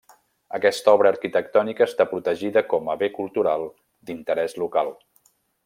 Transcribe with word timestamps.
Aquesta 0.57 0.93
obra 0.99 1.11
arquitectònica 1.15 1.87
està 1.89 2.07
protegida 2.13 2.63
com 2.71 2.91
a 2.95 2.97
bé 3.03 3.11
cultural 3.19 3.69
d'interès 4.09 4.57
local. 4.65 4.93